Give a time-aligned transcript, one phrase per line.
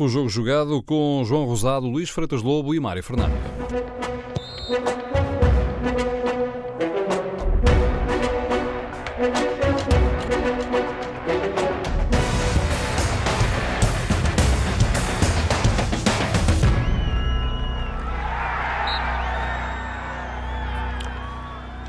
[0.00, 3.32] O jogo jogado com João Rosado, Luís Freitas Lobo e Mário Fernando.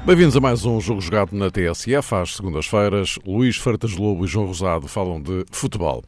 [0.04, 2.16] Bem-vindos a mais um jogo jogado na TSF.
[2.16, 6.04] Às segundas-feiras, Luís Freitas Lobo e João Rosado falam de futebol.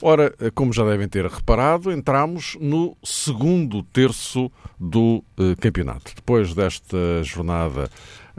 [0.00, 6.12] Ora, como já devem ter reparado, entramos no segundo terço do eh, campeonato.
[6.14, 7.90] Depois desta jornada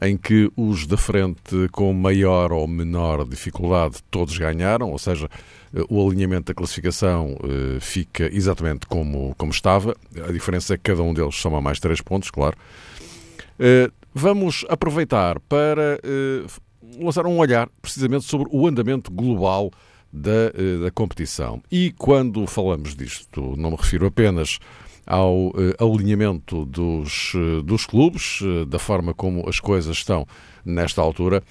[0.01, 5.29] em que os da frente com maior ou menor dificuldade todos ganharam, ou seja,
[5.75, 9.97] eh, o alinhamento da classificação eh, fica exatamente como, como estava.
[10.29, 12.55] A diferença é que cada um deles soma mais três pontos, claro.
[14.13, 15.99] Vamos aproveitar para
[16.97, 19.69] lançar um olhar precisamente sobre o andamento global
[20.11, 21.61] da, eh, da competição.
[21.71, 24.59] E quando falamos disto, não me refiro apenas
[25.05, 27.33] ao alinhamento dos,
[27.65, 30.23] dos clubes, da forma como as coisas estão
[30.63, 31.41] nesta altura,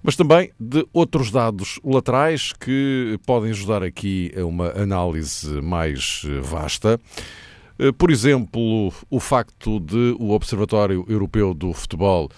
[0.00, 7.00] mas também de outros dados laterais que podem ajudar aqui a uma análise mais vasta.
[7.98, 12.30] Por exemplo, o facto de o Observatório Europeu do Futebol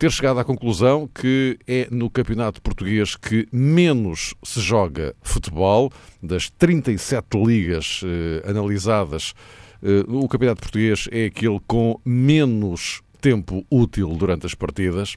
[0.00, 5.92] ter chegado à conclusão que é no campeonato português que menos se joga futebol.
[6.22, 9.34] Das 37 ligas eh, analisadas,
[9.82, 15.16] eh, o campeonato português é aquele com menos tempo útil durante as partidas.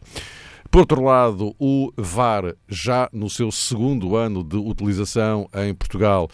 [0.69, 6.29] Por outro lado, o VAR, já no seu segundo ano de utilização em Portugal,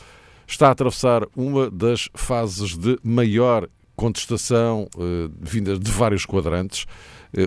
[0.48, 6.88] está a atravessar uma das fases de maior contestação eh, vinda de vários quadrantes,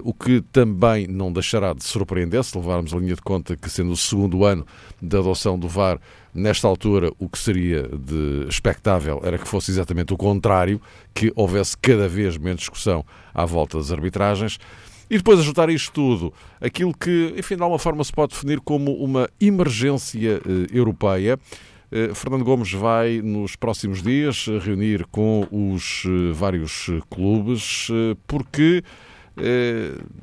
[0.05, 3.92] o que também não deixará de surpreender se levarmos a linha de conta que, sendo
[3.92, 4.66] o segundo ano
[5.00, 5.98] da adoção do VAR,
[6.34, 10.80] nesta altura o que seria de expectável era que fosse exatamente o contrário,
[11.12, 14.58] que houvesse cada vez menos discussão à volta das arbitragens.
[15.10, 18.94] E depois ajudar isto tudo, aquilo que, enfim, de alguma forma se pode definir como
[18.94, 21.38] uma emergência eh, europeia,
[21.94, 28.82] eh, Fernando Gomes vai, nos próximos dias, reunir com os eh, vários clubes, eh, porque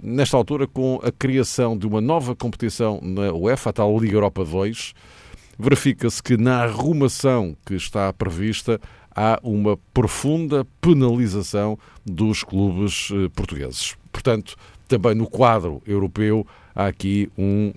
[0.02, 4.46] nesta altura, com a criação de uma nova competição na UEFA, a tal Liga Europa
[4.46, 4.94] 2,
[5.58, 8.80] verifica-se que na arrumação que está prevista
[9.16, 13.96] há uma profunda penalização dos clubes portugueses.
[14.12, 14.56] Portanto,
[14.88, 17.74] também no quadro europeu há aqui um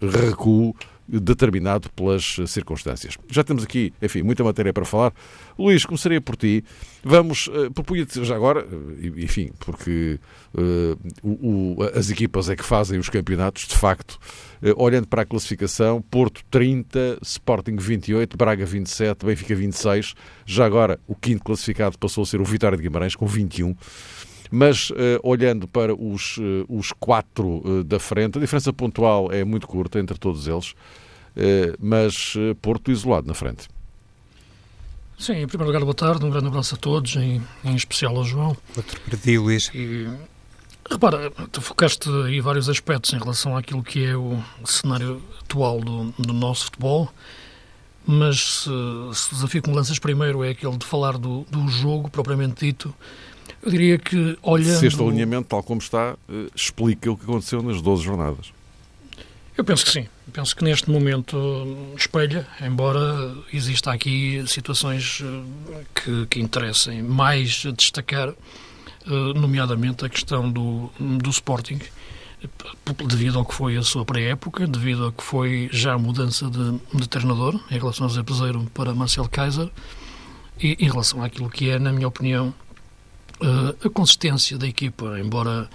[0.00, 0.74] recuo
[1.06, 3.16] determinado pelas circunstâncias.
[3.28, 5.12] Já temos aqui, enfim, muita matéria para falar.
[5.58, 6.64] Luís, começaria por ti.
[7.02, 10.18] Vamos, uh, propunha-te já agora, uh, enfim, porque
[10.54, 14.18] uh, o, o, as equipas é que fazem os campeonatos, de facto,
[14.62, 20.14] uh, olhando para a classificação, Porto 30, Sporting 28, Braga 27, Benfica 26.
[20.46, 23.76] Já agora, o quinto classificado passou a ser o Vitória de Guimarães, com 21.
[24.50, 29.44] Mas uh, olhando para os, uh, os quatro uh, da frente, a diferença pontual é
[29.44, 30.74] muito curta entre todos eles,
[31.80, 33.68] mas Porto isolado na frente.
[35.18, 38.24] Sim, em primeiro lugar, boa tarde, um grande abraço a todos, em, em especial ao
[38.24, 38.56] João.
[38.76, 39.70] Outro para ti, Luís.
[39.74, 40.08] E,
[40.88, 46.12] repara, tu focaste aí vários aspectos em relação àquilo que é o cenário atual do,
[46.18, 47.12] do nosso futebol,
[48.06, 48.70] mas se,
[49.14, 52.66] se o desafio que me lanças primeiro é aquele de falar do, do jogo propriamente
[52.66, 52.94] dito,
[53.62, 54.78] eu diria que, olhando...
[54.78, 58.52] Se este alinhamento, tal como está, eh, explica o que aconteceu nas 12 jornadas.
[59.56, 60.06] Eu penso que sim.
[60.32, 67.64] Penso que neste momento eh, espelha, embora exista aqui situações eh, que, que interessem mais
[67.66, 68.34] a destacar,
[69.36, 71.78] nomeadamente a questão do, do Sporting,
[73.06, 76.80] devido ao que foi a sua pré-época, devido ao que foi já a mudança de,
[76.94, 79.70] de treinador em relação a Zé Peseiro para Marcel Kaiser,
[80.58, 82.54] e em relação àquilo que é, na minha opinião,
[83.84, 85.68] a consistência da equipa, embora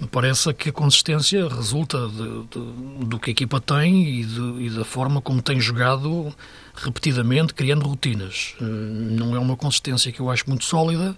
[0.00, 4.64] me pareça que a consistência resulta de, de, do que a equipa tem e, de,
[4.64, 6.34] e, da forma como tem jogado
[6.74, 8.54] repetidamente, criando rotinas.
[8.60, 11.16] Uh, não é uma consistência que eu acho muito sólida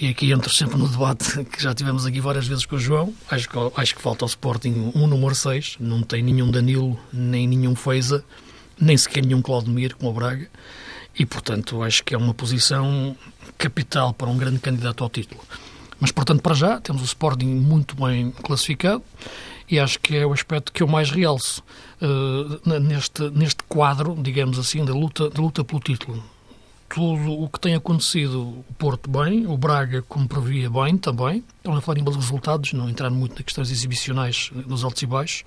[0.00, 3.12] e aqui entro sempre no debate que já tivemos aqui várias vezes com o João.
[3.30, 7.46] Acho que, acho que falta ao Sporting um número 6, não tem nenhum Danilo, nem
[7.46, 8.24] nenhum Feiza,
[8.80, 10.48] nem sequer nenhum Claudemir, como o Braga.
[11.18, 13.14] E, portanto, acho que é uma posição
[13.60, 15.42] capital para um grande candidato ao título.
[16.00, 19.04] Mas, portanto, para já, temos o Sporting muito bem classificado
[19.68, 21.62] e acho que é o aspecto que eu mais realço
[22.00, 26.24] uh, neste, neste quadro, digamos assim, da luta, da luta pelo título.
[26.88, 31.44] Tudo o que tem acontecido, o Porto bem, o Braga, como previa, bem também.
[31.58, 35.44] Estamos a falar em resultados, não entrar muito nas questões exibicionais dos altos e baixos.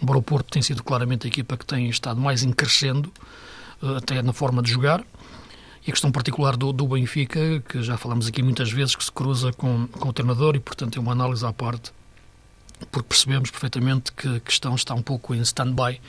[0.00, 3.12] Embora o Porto tenha sido claramente a equipa que tem estado mais em crescendo,
[3.82, 5.04] uh, até na forma de jogar
[5.86, 9.10] E a questão particular do, do Benfica, que já falamos aqui muitas vezes, que se
[9.10, 11.90] cruza com, com o treinador e, portanto, é uma análise à parte,
[12.90, 16.00] porque percebemos perfeitamente que a questão está um pouco em stand-by,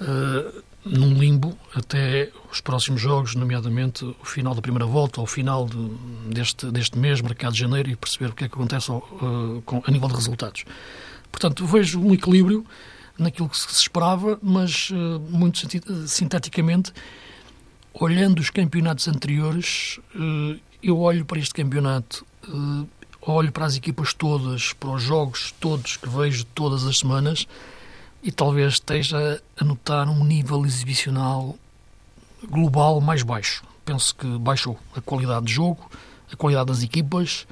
[0.00, 5.66] uh, num limbo, até os próximos jogos, nomeadamente o final da primeira volta, ao final
[5.66, 5.88] de,
[6.32, 9.82] deste, deste mês, mercado de janeiro, e perceber o que é que acontece uh, com,
[9.86, 10.64] a nível de resultados.
[11.30, 12.66] Portanto, vejo um equilíbrio
[13.16, 15.60] naquilo que se esperava, mas uh, muito
[16.08, 16.92] sinteticamente
[17.94, 22.86] olhando os campeonatos anteriores, eh, eu olho para este campeonato, eh,
[23.22, 27.46] olho para as equipas todas, para os jogos todos que vejo todas as semanas
[28.22, 31.56] e talvez esteja a notar um nível exibicional
[32.48, 33.64] global mais baixo.
[33.84, 35.90] Penso que baixou a qualidade de jogo,
[36.32, 37.46] a qualidade das equipas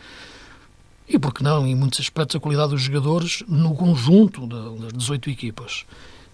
[1.09, 5.31] e, por que não, em muitos aspectos, a qualidade dos jogadores no conjunto das 18
[5.31, 5.85] equipas.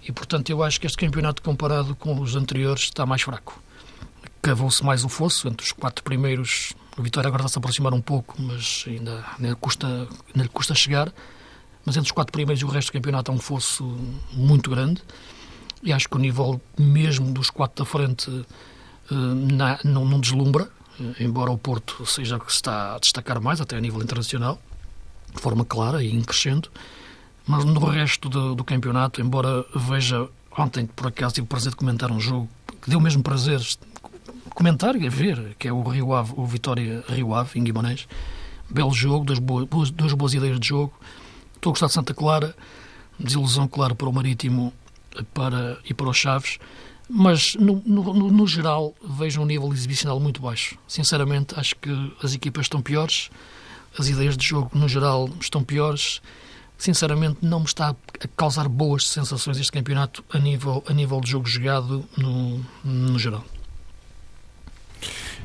[0.06, 3.62] E, portanto, eu acho que este campeonato, comparado com os anteriores, está mais fraco
[4.44, 6.75] cavou-se mais o fosso entre os quatro primeiros.
[6.99, 10.06] A Vitória agora está a aproximar um pouco, mas ainda, ainda, custa,
[10.37, 11.11] lhe custa chegar.
[11.82, 13.85] Mas entre os quatro primeiros e o resto do campeonato há um fosso
[14.35, 15.02] muito grande.
[15.82, 18.44] E acho que o nível mesmo dos quatro da frente uh,
[19.11, 20.69] na, não, não deslumbra,
[21.00, 24.61] uh, embora o Porto seja que se está a destacar mais, até a nível internacional,
[25.35, 26.70] de forma clara e em crescendo.
[27.46, 31.76] Mas no resto do, do campeonato, embora veja ontem, por acaso, tive o prazer de
[31.76, 32.49] comentar um jogo
[32.82, 33.61] que deu mesmo prazer
[34.55, 38.06] comentar e ver, que é o Rio Ave, o Vitória Rio Ave, em Guimarães.
[38.71, 40.93] Belo jogo, duas boas, duas boas ideias de jogo.
[41.55, 42.55] Estou a gostar de Santa Clara,
[43.19, 44.73] desilusão, claro, para o Marítimo
[45.33, 46.59] para, e para os Chaves,
[47.09, 50.79] mas no, no, no, geral vejo um nível exibicional muito baixo.
[50.89, 51.91] Sinceramente, acho que
[52.23, 53.31] as equipas estão piores,
[53.99, 56.21] as ideias de jogo no geral estão piores.
[56.77, 61.31] Sinceramente, não me está a causar boas sensações este campeonato a nível, a nível de
[61.31, 63.45] jogo jogado no, no geral.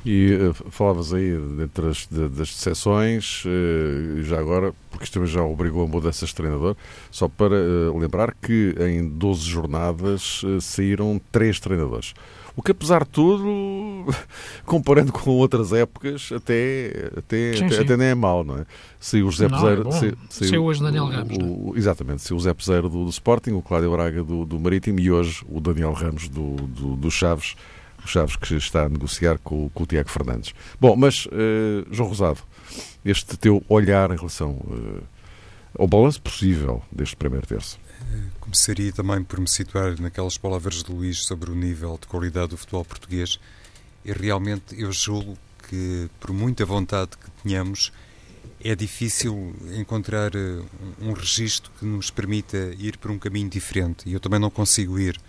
[0.06, 5.30] E uh, falavas aí dentre as, de, das decepções, uh, já agora, porque isto também
[5.30, 6.76] já obrigou a mudança de treinador,
[7.12, 12.14] só para uh, lembrar que em 12 jornadas saíram três treinadores.
[12.60, 14.06] O que, apesar de tudo,
[14.66, 17.82] comparando com outras épocas, até, até, sim, até, sim.
[17.84, 18.66] até nem é mau, não é?
[19.00, 19.88] Se o José Peseiro.
[19.88, 21.38] É se, se, hoje Daniel Ramos.
[21.38, 24.60] O, o, exatamente, se o José Peseiro do, do, Sporting, o Cláudio Braga do, do
[24.60, 27.56] Marítimo e hoje o Daniel Ramos do, do, do Chaves
[28.04, 30.54] o Chaves que está a negociar com, com o Tiago Fernandes.
[30.80, 32.40] Bom, mas, uh, João Rosado,
[33.04, 35.04] este teu olhar em relação uh,
[35.78, 37.80] ao balanço possível deste primeiro terço.
[38.12, 42.50] Eh, começaria também por me situar naquelas palavras de Luís sobre o nível de qualidade
[42.50, 43.40] do futebol português
[44.04, 45.38] e realmente eu julgo
[45.70, 47.92] que, por muita vontade que tenhamos,
[48.62, 50.32] é difícil encontrar
[51.00, 55.00] um registro que nos permita ir por um caminho diferente e eu também não consigo
[55.00, 55.20] ir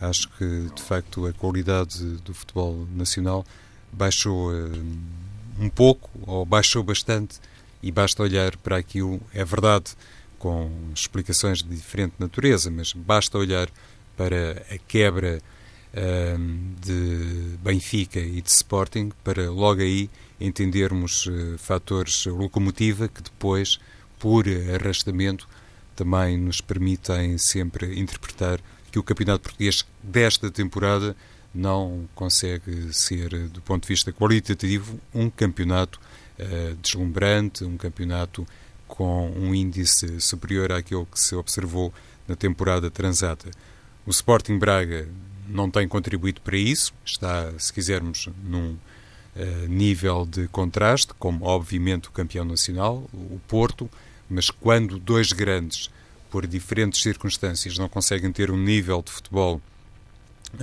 [0.00, 3.44] Acho que, de facto, a qualidade do futebol nacional
[3.92, 4.86] baixou uh,
[5.58, 7.38] um pouco, ou baixou bastante,
[7.82, 9.92] e basta olhar para aquilo, é verdade,
[10.38, 13.68] com explicações de diferente natureza, mas basta olhar
[14.16, 15.40] para a quebra
[15.94, 23.78] uh, de Benfica e de Sporting para logo aí entendermos uh, fatores locomotiva que depois,
[24.18, 24.44] por
[24.74, 25.48] arrastamento,
[25.94, 28.60] também nos permitem sempre interpretar
[28.96, 31.14] que o campeonato português desta temporada
[31.54, 36.00] não consegue ser, do ponto de vista qualitativo, um campeonato
[36.38, 38.46] uh, deslumbrante, um campeonato
[38.88, 41.92] com um índice superior àquele que se observou
[42.26, 43.50] na temporada transata.
[44.06, 45.06] O Sporting Braga
[45.46, 52.08] não tem contribuído para isso, está, se quisermos, num uh, nível de contraste, como obviamente
[52.08, 53.90] o campeão nacional, o Porto,
[54.28, 55.90] mas quando dois grandes
[56.36, 59.58] por diferentes circunstâncias, não conseguem ter um nível de futebol
[60.52, 60.60] uh,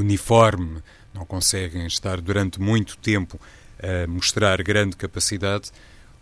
[0.00, 0.82] uniforme,
[1.14, 3.40] não conseguem estar durante muito tempo
[3.78, 5.70] a mostrar grande capacidade,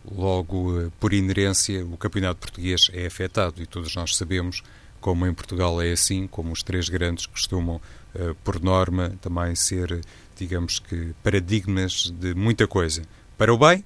[0.04, 4.62] logo, uh, por inerência, o campeonato português é afetado e todos nós sabemos
[5.00, 7.80] como em Portugal é assim, como os três grandes costumam,
[8.14, 10.02] uh, por norma, também ser,
[10.36, 13.00] digamos que, paradigmas de muita coisa,
[13.38, 13.82] para o bem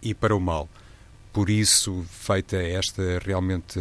[0.00, 0.66] e para o mal.
[1.36, 3.78] Por isso, feita esta realmente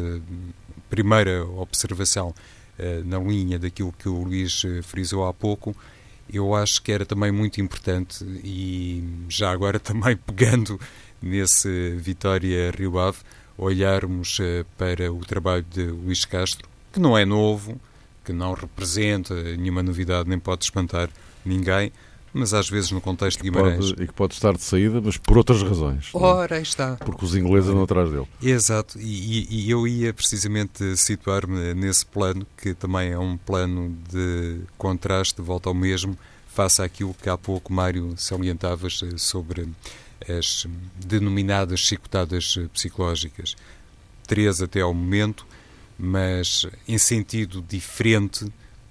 [0.95, 2.33] primeira observação
[2.79, 5.75] eh, na linha daquilo que o Luís eh, frisou há pouco,
[6.31, 10.79] eu acho que era também muito importante e já agora também pegando
[11.21, 13.17] nesse Vitória Rio Ave,
[13.57, 17.77] olharmos eh, para o trabalho de Luís Castro, que não é novo,
[18.23, 21.09] que não representa nenhuma novidade, nem pode espantar
[21.43, 21.91] ninguém,
[22.35, 23.91] mas às vezes no contexto de Guimarães.
[23.91, 26.11] Pode, e que pode estar de saída, mas por outras razões.
[26.13, 26.17] É?
[26.17, 26.97] Ora, aí está.
[26.97, 28.27] Porque os ingleses andam atrás dele.
[28.43, 34.59] Exato, e, e eu ia precisamente situar-me nesse plano, que também é um plano de
[34.77, 39.69] contraste, volta ao mesmo, face àquilo que há pouco, Mário, salientavas sobre
[40.27, 40.67] as
[41.05, 43.55] denominadas chicotadas psicológicas.
[44.27, 45.45] Três até ao momento,
[45.97, 48.45] mas em sentido diferente,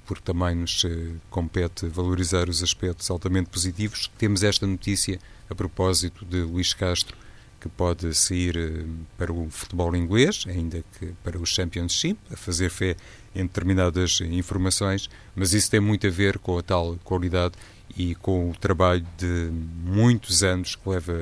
[0.06, 0.84] porque também nos
[1.30, 4.10] compete valorizar os aspectos altamente positivos.
[4.18, 5.18] Temos esta notícia
[5.48, 7.16] a propósito de Luís Castro,
[7.64, 8.84] que pode sair eh,
[9.16, 12.94] para o futebol inglês, ainda que para o Championship, a fazer fé
[13.34, 17.54] em determinadas informações, mas isso tem muito a ver com a tal qualidade
[17.96, 19.50] e com o trabalho de
[19.82, 21.14] muitos anos que leva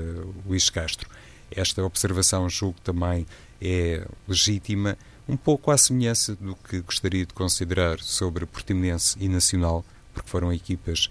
[0.44, 1.08] Luís Castro.
[1.48, 3.24] Esta observação julgo também
[3.60, 4.98] é legítima,
[5.32, 10.52] um pouco à semelhança do que gostaria de considerar sobre Portimonense e Nacional, porque foram
[10.52, 11.08] equipas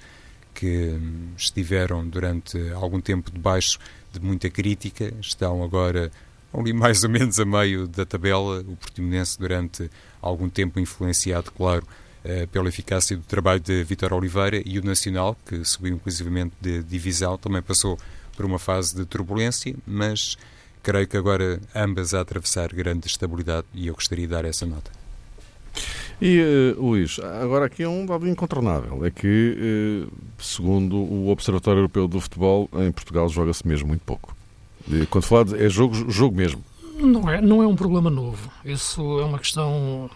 [0.54, 3.80] que hum, estiveram durante algum tempo debaixo
[4.14, 6.12] de muita crítica, estão agora
[6.54, 9.90] ali mais ou menos a meio da tabela, o Portimonense durante
[10.22, 11.88] algum tempo influenciado, claro,
[12.24, 16.84] eh, pela eficácia do trabalho de Vitor Oliveira e o Nacional, que subiu inclusivamente de
[16.84, 17.98] divisão, também passou
[18.38, 20.38] por uma fase de turbulência, mas
[20.84, 24.92] creio que agora ambas a atravessar grande estabilidade e eu gostaria de dar essa nota.
[26.22, 26.40] E,
[26.78, 32.08] uh, Luís, agora aqui é um dado incontornável, é que, uh, segundo o Observatório Europeu
[32.08, 34.36] do Futebol, em Portugal joga-se mesmo muito pouco.
[35.10, 36.64] Quando falar de, é jogo, jogo mesmo.
[37.02, 38.52] Não é, não é um problema novo.
[38.64, 40.10] Isso é uma questão,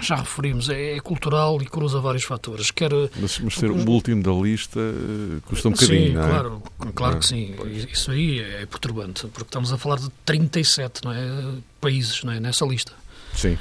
[0.00, 2.70] já referimos, é, é cultural e cruza vários fatores.
[2.70, 6.28] Quer, mas, mas ser o último da lista uh, custa um bocadinho, sim, não é?
[6.28, 6.62] Claro,
[6.94, 7.54] claro que sim.
[7.92, 12.40] Isso aí é perturbante, porque estamos a falar de 37 não é, países não é,
[12.40, 12.92] nessa lista.
[13.34, 13.56] Sim.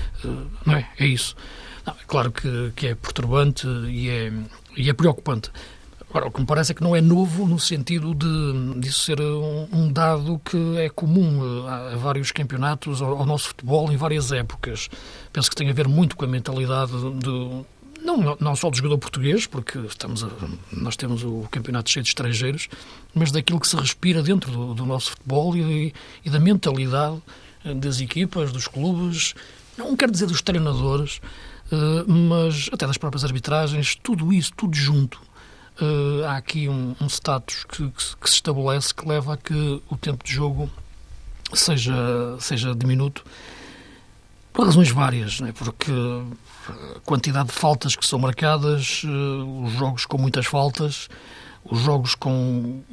[0.66, 0.90] não é?
[1.00, 1.36] É isso.
[1.86, 4.34] Não, é claro que, que é perturbante e é,
[4.76, 5.52] e é preocupante.
[6.12, 9.22] Agora, o que me parece é que não é novo no sentido de disso ser
[9.22, 13.96] um, um dado que é comum a, a vários campeonatos, ao, ao, nosso futebol, em
[13.96, 14.90] várias épocas.
[15.32, 17.66] Penso que tem a ver muito com a mentalidade do.
[18.04, 20.28] Não, não só do jogador português, porque estamos a,
[20.74, 22.68] nós temos o campeonato cheio de estrangeiros,
[23.16, 25.94] mas daquilo que se respira dentro do, do nosso futebol e,
[26.26, 27.22] e da mentalidade
[27.78, 29.34] das equipas, dos clubes,
[29.78, 31.22] não quero dizer dos treinadores,
[31.72, 35.31] eh, mas até das próprias arbitragens, tudo isso, tudo junto.
[35.82, 39.82] Uh, há aqui um, um status que, que, que, se estabelece que leva a que
[39.90, 40.70] o tempo de jogo
[41.56, 41.94] seja,
[42.40, 43.26] seja diminuto
[44.54, 45.52] por razões várias, é?
[45.52, 45.92] porque
[46.70, 51.10] a quantidade de faltas que são marcadas, uh, os jogos com muitas faltas,
[51.64, 52.84] os jogos com,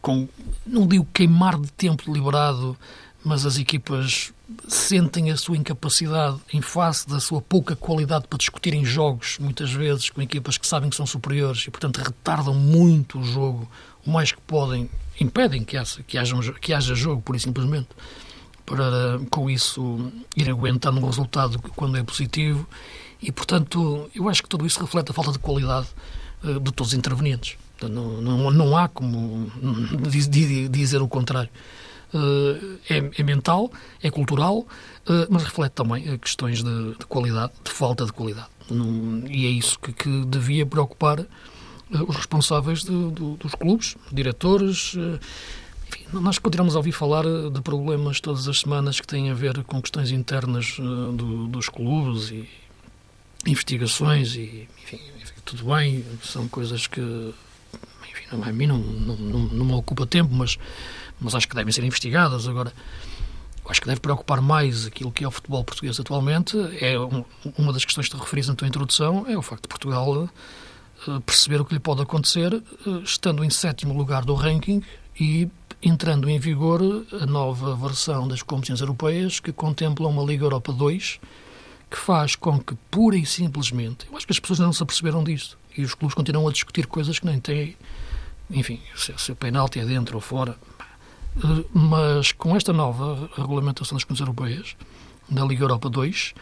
[0.00, 0.26] com
[0.66, 2.74] não digo queimar de tempo liberado,
[3.24, 4.32] mas as equipas
[4.66, 10.10] sentem a sua incapacidade em face da sua pouca qualidade para discutirem jogos, muitas vezes
[10.10, 13.70] com equipas que sabem que são superiores e, portanto, retardam muito o jogo,
[14.06, 14.88] o mais que podem,
[15.20, 17.88] impedem que haja, que haja, que haja jogo, por e simplesmente,
[18.64, 22.66] para com isso ir aguentando um resultado quando é positivo.
[23.22, 25.88] E, portanto, eu acho que tudo isso reflete a falta de qualidade
[26.42, 27.58] uh, de todos os intervenientes.
[27.82, 29.50] Não, não, não há como
[30.70, 31.50] dizer o contrário.
[32.12, 33.70] Eh, é, é, mental,
[34.02, 34.66] é cultural,
[35.08, 38.48] eh, mas reflete também eh, questões de, de qualidade, de falta de qualidade.
[39.28, 41.24] e é isso que, que devia preocupar
[42.06, 44.96] os responsáveis de, dos clubes, diretores.
[46.12, 49.82] Nós continuamos a ouvir falar de problemas todas as semanas que têm a ver com
[49.82, 52.48] questões internas do, dos clubes e
[53.44, 55.00] investigações e enfim,
[55.44, 60.32] tudo bem, são coisas que enfim, a mim não, não, não, não me ocupa tempo,
[60.32, 60.56] mas
[61.20, 62.48] mas acho que devem ser investigadas.
[62.48, 62.72] Agora,
[63.68, 66.56] acho que deve preocupar mais aquilo que é o futebol português atualmente.
[66.80, 67.24] É um,
[67.56, 70.28] uma das questões que te referis na tua introdução, é o facto de Portugal
[71.06, 74.82] uh, perceber o que lhe pode acontecer uh, estando em sétimo lugar do ranking
[75.18, 75.48] e
[75.82, 76.80] entrando em vigor
[77.20, 81.20] a nova versão das competições europeias que contempla uma Liga Europa 2
[81.90, 85.24] que faz com que, pura e simplesmente, eu acho que as pessoas não se aperceberam
[85.24, 87.76] disto e os clubes continuam a discutir coisas que nem têm,
[88.48, 90.56] enfim, se, se o penalti é dentro ou fora,
[91.72, 94.76] mas com esta nova regulamentação das competições europeias,
[95.28, 96.34] da Liga Europa 2,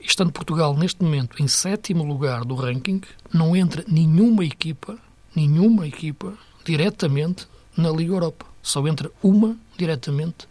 [0.00, 3.00] estando Portugal neste momento em sétimo lugar do ranking,
[3.32, 4.98] não entra nenhuma equipa,
[5.34, 8.46] nenhuma equipa diretamente na Liga Europa.
[8.62, 10.48] Só entra uma diretamente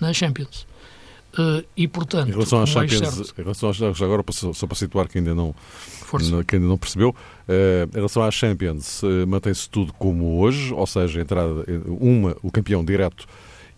[0.00, 0.66] na Champions.
[1.38, 3.34] Uh, e, portanto, em relação às Champions, certo...
[3.38, 5.54] em relação às, agora só para situar quem ainda não,
[6.46, 10.86] que ainda não percebeu, uh, em relação às Champions, uh, mantém-se tudo como hoje, ou
[10.86, 13.26] seja, entrada uma, o campeão direto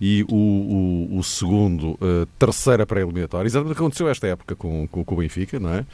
[0.01, 1.97] e o, o, o segundo,
[2.37, 3.47] terceira pré-eliminatória.
[3.47, 5.87] Exatamente o que aconteceu esta época com, com, com o Benfica, não é?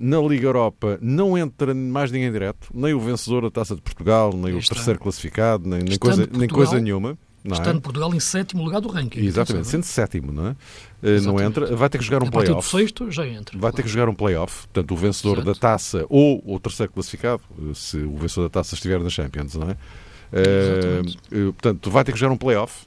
[0.00, 4.32] na Liga Europa não entra mais ninguém direto, nem o vencedor da Taça de Portugal,
[4.34, 7.58] nem o terceiro classificado, nem, nem coisa, nem coisa nenhuma Não é?
[7.58, 9.20] Estando Portugal em sétimo lugar do ranking.
[9.20, 10.56] Exatamente, sendo sétimo, não é?
[11.02, 11.26] Exatamente.
[11.26, 12.68] Não entra, vai ter que jogar um play-off.
[12.68, 13.58] sexto já entra.
[13.58, 15.46] Vai ter que jogar um play-off, portanto, o vencedor Exato.
[15.46, 17.42] da taça ou o terceiro classificado,
[17.74, 19.76] se o vencedor da taça estiver na Champions, não é?
[20.32, 22.84] Uh, portanto, vai ter que jogar um play-off.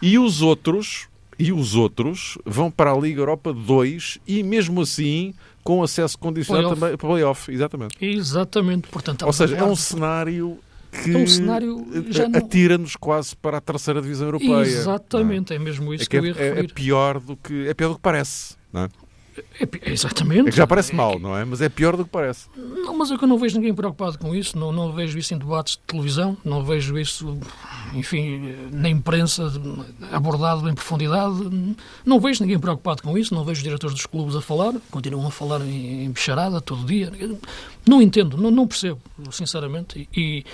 [0.00, 5.34] E os outros, e os outros vão para a Liga Europa 2 e mesmo assim
[5.62, 7.96] com acesso condicionado play também para play-off, exatamente.
[8.00, 10.58] Exatamente, portanto, ou seja, é um cenário
[11.02, 12.38] que é um cenário não...
[12.38, 14.60] atira-nos quase para a terceira divisão europeia.
[14.60, 15.56] Exatamente, é?
[15.56, 15.58] é?
[15.58, 17.94] mesmo isso é que, que, eu ia é, é, pior do que é pior do
[17.96, 18.88] que parece, não é?
[19.60, 20.48] É, exatamente.
[20.48, 21.44] É que já parece mal, não é?
[21.44, 22.48] Mas é pior do que parece.
[22.56, 25.34] Não, mas é que eu não vejo ninguém preocupado com isso, não, não vejo isso
[25.34, 27.38] em debates de televisão, não vejo isso,
[27.94, 29.52] enfim, na imprensa
[30.12, 31.76] abordado em profundidade.
[32.04, 35.26] Não vejo ninguém preocupado com isso, não vejo os diretores dos clubes a falar, continuam
[35.26, 37.12] a falar em, em bicharada todo dia.
[37.86, 39.00] Não entendo, não, não percebo,
[39.30, 40.08] sinceramente.
[40.16, 40.44] E,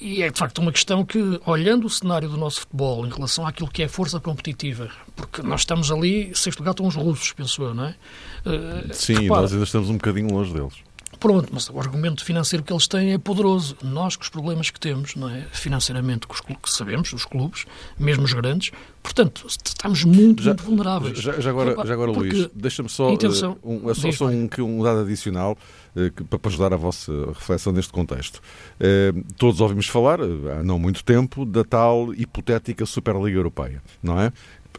[0.00, 3.46] e é de facto uma questão que, olhando o cenário do nosso futebol em relação
[3.46, 7.62] àquilo que é força competitiva, porque nós estamos ali, sexto lugar estão os russos, penso
[7.62, 7.94] eu, não é?
[8.46, 10.74] Uh, Sim, repara, nós ainda estamos um bocadinho longe deles.
[11.20, 13.76] Pronto, mas o argumento financeiro que eles têm é poderoso.
[13.82, 15.46] Nós, com os problemas que temos, não é?
[15.52, 17.66] financeiramente, com os que sabemos, os clubes,
[17.98, 18.70] mesmo os grandes,
[19.02, 21.18] portanto, estamos muito, já, muito vulneráveis.
[21.18, 25.00] Já, já agora, já agora Luís, deixa-me só, uh, um, só, só um, um dado
[25.00, 25.58] adicional
[26.28, 28.40] para ajudar a vossa reflexão neste contexto.
[28.80, 34.32] Uh, todos ouvimos falar, há não muito tempo, da tal hipotética Superliga Europeia, não é?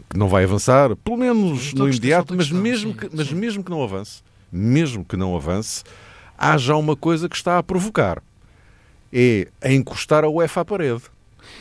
[0.09, 3.83] Que não vai avançar, pelo menos no imediato, mas mesmo, que, mas mesmo que não
[3.83, 5.83] avance, mesmo que não avance,
[6.37, 8.21] há já uma coisa que está a provocar.
[9.13, 11.01] É a encostar a UEFA à parede.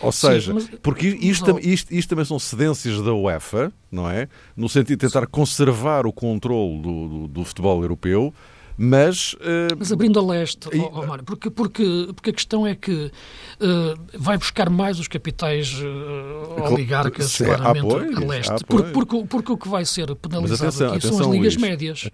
[0.01, 4.29] Ou seja, Sim, mas, porque isto, isto, isto, também são cedências da UEFA, não é?
[4.57, 8.33] No sentido de tentar conservar o controle do, do, do futebol europeu,
[8.83, 9.77] mas, uh...
[9.79, 10.79] mas abrindo a leste, e...
[10.79, 13.13] oh, Mário, porque, porque, porque a questão é que
[13.61, 18.65] uh, vai buscar mais os capitais uh, oligarcas, Se, claramente, apoio, a leste.
[18.67, 21.69] Porque, porque, porque, o que vai ser penalizado atenção, aqui atenção, são as ligas Luís.
[21.69, 22.09] médias.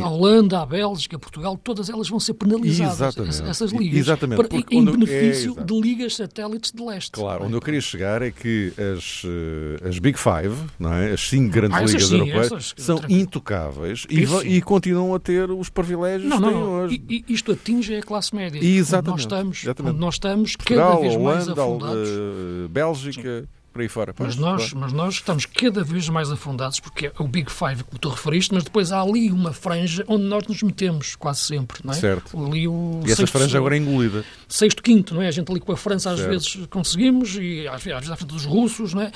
[0.00, 3.42] A Holanda, a Bélgica, Portugal, todas elas vão ser penalizadas, Exatamente.
[3.42, 3.98] essas ligas.
[3.98, 4.44] Exatamente.
[4.44, 7.10] Para, em benefício é, de ligas satélites de leste.
[7.10, 9.24] Claro, onde eu queria chegar é que as,
[9.88, 11.14] as Big Five, não é?
[11.14, 14.22] as cinco grandes ah, ligas sim, europeias, são intocáveis e,
[14.56, 17.02] e continuam a ter os privilégios privilégios não, não, hoje.
[17.08, 18.58] E, isto atinge a classe média.
[18.62, 19.10] Exatamente.
[19.10, 19.92] Onde nós estamos, exatamente.
[19.92, 22.08] Onde nós estamos Portugal, cada vez mais Holanda, afundados.
[22.08, 23.40] Uh, Bélgica.
[23.42, 24.14] Sim por aí fora.
[24.18, 27.98] Mas nós, mas nós estamos cada vez mais afundados, porque é o Big Five que
[27.98, 31.92] tu referiste, mas depois há ali uma franja onde nós nos metemos quase sempre, não
[31.92, 31.96] é?
[31.96, 32.38] Certo.
[32.38, 34.24] Ali o e essa franja agora é engolida.
[34.46, 35.28] Sexto, quinto, não é?
[35.28, 36.30] A gente ali com a França às certo.
[36.30, 39.10] vezes conseguimos, e às vezes à frente dos russos, não é?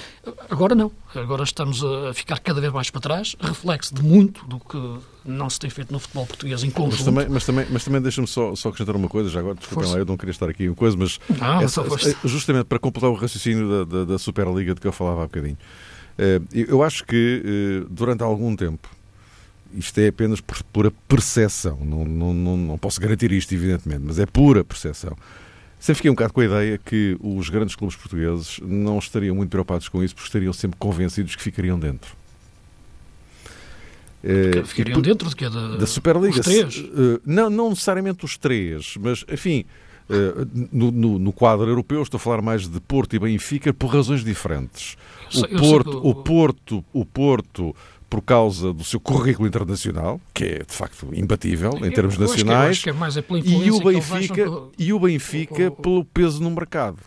[0.50, 0.90] Agora não.
[1.14, 5.50] Agora estamos a ficar cada vez mais para trás, reflexo de muito do que não
[5.50, 6.96] se tem feito no futebol português em conjunto.
[6.96, 9.90] Mas também, mas também, mas também deixa-me só, só acrescentar uma coisa, já agora, desculpem
[9.90, 11.82] lá, eu não queria estar aqui em coisa, mas não, essa,
[12.24, 15.58] justamente para completar o raciocínio da, da, da Superliga de que eu falava há bocadinho.
[16.18, 18.88] Eh, eu acho que eh, durante algum tempo,
[19.74, 24.18] isto é apenas por pura percepção, não, não, não, não posso garantir isto, evidentemente, mas
[24.18, 25.16] é pura percepção.
[25.78, 29.50] Sempre fiquei um bocado com a ideia que os grandes clubes portugueses não estariam muito
[29.50, 32.16] preocupados com isso, porque estariam sempre convencidos que ficariam dentro.
[34.26, 35.48] Uh, ficariam dentro de quê?
[35.48, 36.40] Da, da Superliga.
[36.40, 36.78] Os três?
[36.78, 39.64] Uh, não, não necessariamente os três, mas, enfim,
[40.10, 43.86] uh, no, no, no, quadro europeu estou a falar mais de Porto e Benfica por
[43.86, 44.96] razões diferentes.
[45.32, 47.76] O, Porto, o Porto, o Porto
[48.10, 52.82] por causa do seu currículo internacional, que é de facto imbatível em termos nacionais, é,
[52.82, 52.92] que é
[53.44, 54.44] e o Benfica,
[54.78, 56.98] e o Benfica pelo peso no mercado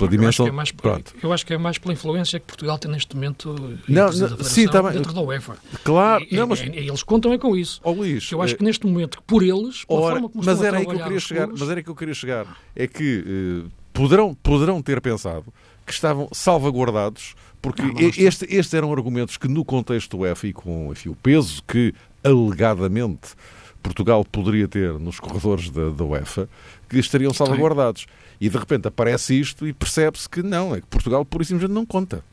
[0.00, 0.46] pela dimensão.
[0.46, 2.90] Eu acho, que é mais, eu acho que é mais pela influência que Portugal tem
[2.90, 5.56] neste momento não, não, sim, tá dentro da UEFA.
[5.84, 6.60] Claro, e, não, mas...
[6.60, 7.80] E, e, eles contam é com isso.
[7.84, 8.56] Oh, Luís, eu acho é...
[8.56, 11.60] que neste momento, por eles, Ora, mas era aí que eu queria chegar, clubes...
[11.60, 13.24] mas era aí que eu queria chegar, é que
[13.66, 15.52] eh, poderão, poderão ter pensado
[15.86, 20.52] que estavam salvaguardados porque não, este, estes eram argumentos que no contexto do UEFA e
[20.52, 21.92] com enfim, o peso que
[22.24, 23.34] alegadamente
[23.82, 26.48] Portugal poderia ter nos corredores da, da UEFA,
[26.88, 28.06] que estariam salvaguardados.
[28.40, 31.84] E de repente aparece isto e percebe-se que não, é que Portugal por isso não
[31.84, 32.24] conta.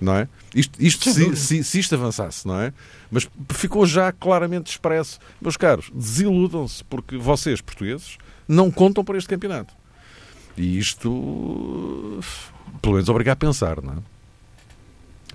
[0.00, 0.28] Não é?
[0.54, 2.72] Isto, isto se, se, se, isto avançasse, não é?
[3.10, 5.18] Mas ficou já claramente expresso.
[5.40, 9.74] Meus caros, desiludam-se, porque vocês, portugueses, não contam para este campeonato.
[10.56, 12.20] E isto,
[12.80, 14.15] pelo menos, obriga a pensar, não é?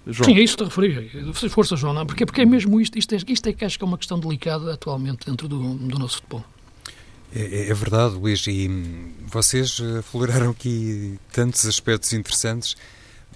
[0.08, 0.30] João.
[0.30, 1.50] Sim, é isso que te referi.
[1.50, 2.06] Força, João, não?
[2.06, 2.98] Porque, porque é mesmo isto.
[2.98, 6.00] Isto é, isto é que acho que é uma questão delicada atualmente dentro do, do
[6.00, 6.44] nosso futebol.
[7.34, 8.68] É, é, é verdade, Luís, e
[9.26, 12.76] vocês afloraram aqui tantos aspectos interessantes,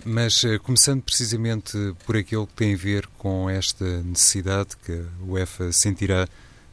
[0.04, 5.25] mas eh, começando precisamente por aquele que tem a ver com esta necessidade que a
[5.25, 6.28] UEFA sentirá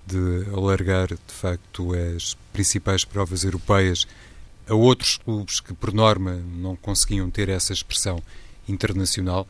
[0.05, 4.07] de alargar, de facto, as principais provas europeias
[4.69, 8.21] a outros clubes que, por norma, não conseguiam ter essa expressão
[8.69, 9.47] internacional.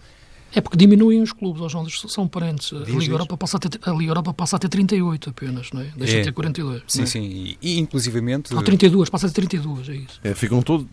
[0.55, 2.73] É porque diminuem os clubes, João, são parentes.
[2.73, 5.81] A Liga, Europa passa a, ter, a Liga Europa passa a ter 38 apenas, não
[5.81, 5.87] é?
[5.97, 6.19] Deixa é.
[6.21, 6.83] de ter 42.
[6.87, 7.07] Sim, é?
[7.07, 7.23] sim.
[7.23, 8.55] E, e inclusivamente...
[8.55, 10.21] Ou 32, passa a ter 32, é isso.
[10.23, 10.87] É, ficam todos,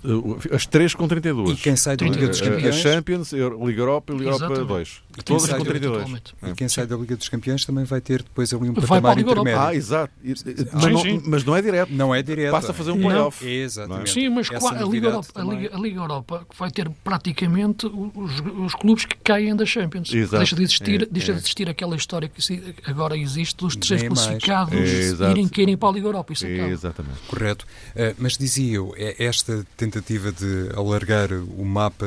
[0.52, 1.52] as três com 32.
[1.52, 2.66] E quem sai da Liga dos Campeões...
[2.66, 5.02] A Champions, a Liga Europa e a Liga Europa 2.
[5.28, 6.14] E sai, com 32.
[6.44, 9.60] e quem sai da Liga dos Campeões também vai ter depois ali um patamar intermédio.
[9.60, 10.14] Ah, exato.
[10.24, 11.92] Mas, sim, não, mas não é direto.
[11.92, 12.52] Não é direto.
[12.52, 13.46] Passa a fazer um playoff.
[13.46, 14.12] Exatamente.
[14.12, 18.76] Sim, mas a Liga, Europa, a, Liga, a Liga Europa vai ter praticamente os, os
[18.76, 20.14] clubes que caem da Champions.
[20.14, 20.38] Exato.
[20.38, 21.36] Deixa de existir, é, deixa é.
[21.36, 25.92] de existir aquela história que agora existe dos terceiros classificados é, irem querem para a
[25.92, 26.34] Liga Europa.
[26.34, 27.20] Isso é, exatamente.
[27.28, 27.66] Correto.
[27.96, 32.06] Uh, mas dizia eu, é esta tentativa de alargar o mapa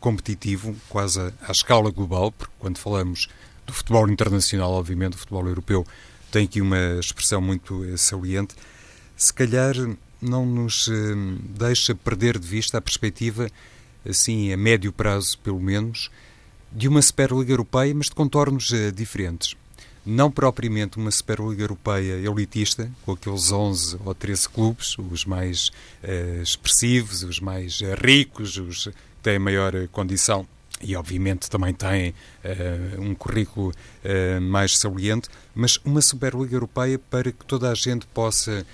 [0.00, 3.28] competitivo quase à, à escala global, porque quando falamos
[3.66, 5.86] do futebol internacional, obviamente, o futebol europeu
[6.30, 8.54] tem aqui uma expressão muito saliente,
[9.16, 9.74] se calhar
[10.20, 10.88] não nos
[11.58, 13.50] deixa perder de vista a perspectiva,
[14.08, 16.10] assim, a médio prazo, pelo menos,
[16.74, 19.54] de uma Superliga Europeia, mas de contornos uh, diferentes.
[20.04, 25.68] Não propriamente uma Superliga Europeia elitista, com aqueles 11 ou 13 clubes, os mais
[26.02, 30.46] uh, expressivos, os mais uh, ricos, os que têm maior condição
[30.80, 32.12] e obviamente também têm
[32.98, 33.72] um currículo
[34.40, 38.66] mais saliente, mas uma Superliga Europeia para que toda a gente possa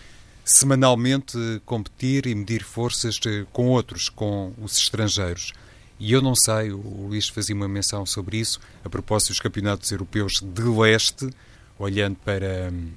[0.42, 3.20] semanalmente competir e medir forças
[3.52, 5.52] com outros, com os estrangeiros.
[6.00, 9.90] E eu não sei, o Luís fazia uma menção sobre isso, a propósito dos campeonatos
[9.90, 11.28] europeus de leste,
[11.76, 12.90] olhando para hum,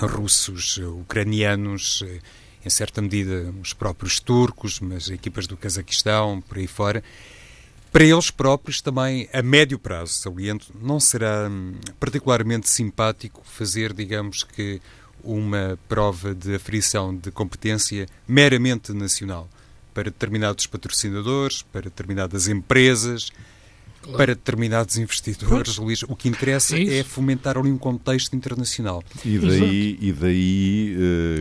[0.00, 2.02] russos, ucranianos,
[2.64, 7.04] em certa medida os próprios turcos, mas equipas do Cazaquistão, por aí fora.
[7.92, 14.42] Para eles próprios também, a médio prazo, saliento, não será hum, particularmente simpático fazer, digamos
[14.42, 14.80] que,
[15.22, 19.48] uma prova de aferição de competência meramente nacional
[19.94, 23.30] para determinados patrocinadores, para determinadas empresas,
[24.02, 24.18] claro.
[24.18, 26.02] para determinados investidores, Luís.
[26.02, 29.02] O que interessa é, é, fomentar ali um contexto internacional.
[29.24, 30.96] E daí, e daí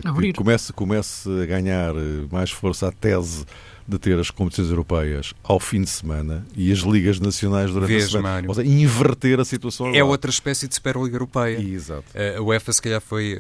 [0.06, 3.46] uh, que comece, comece a ganhar eh, mais força a tese
[3.86, 8.06] de ter as competições europeias ao fim de semana e as ligas nacionais durante Vês,
[8.06, 8.30] a semana.
[8.36, 8.50] Mário.
[8.50, 9.94] Ou seja, inverter a situação.
[9.94, 11.60] É outra espécie de Superliga Europeia.
[11.60, 12.06] Exato.
[12.16, 13.38] A UEFA, se calhar, foi,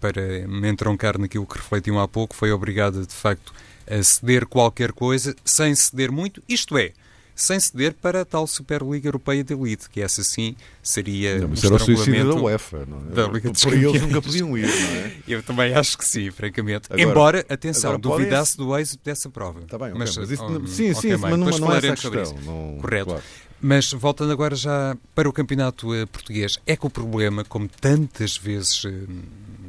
[0.00, 3.52] para me entroncar naquilo que refletiam há pouco, foi obrigada, de facto,
[3.88, 6.92] a ceder qualquer coisa sem ceder muito, isto é,
[7.36, 11.52] sem ceder para a tal Superliga Europeia de Elite, que essa sim seria não, um
[11.62, 13.14] era o suicídio da UEFA, não é?
[13.14, 15.12] Da Liga Por aí eles nunca podiam ir, não é?
[15.28, 16.86] Eu também acho que sim, francamente.
[16.86, 19.60] Agora, Embora, atenção, agora duvidasse do êxito dessa prova.
[19.60, 22.10] Está bem, okay, mas, mas isso, um, sim, sim, okay, mas não, não é essa
[22.10, 22.38] questão.
[22.42, 23.10] Não, Correto.
[23.10, 23.22] Claro.
[23.60, 28.36] Mas voltando agora já para o campeonato uh, português, é que o problema, como tantas
[28.36, 29.08] vezes uh,